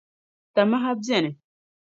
[0.53, 1.31] Tamaha beni.